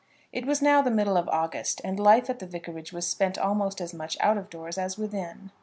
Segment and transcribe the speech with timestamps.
[0.33, 3.79] It was now the middle of August, and life at the vicarage was spent almost
[3.79, 5.51] as much out of doors as within.